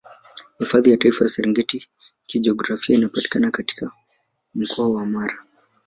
Hifadhi 0.59 0.91
ya 0.91 0.97
Taifa 0.97 1.23
ya 1.23 1.29
Serengeti 1.29 1.87
Kijiografia 2.27 2.95
inapatikana 2.97 3.51
katika 3.51 3.91
Mkoa 4.55 4.89
wa 4.89 5.05
Mara 5.05 5.37